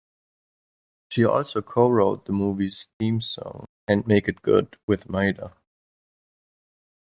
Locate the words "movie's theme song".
2.31-3.65